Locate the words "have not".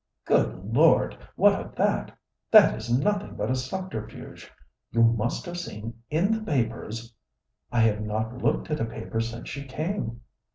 7.81-8.41